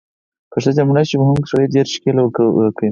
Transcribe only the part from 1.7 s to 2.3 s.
دیرش شِکِل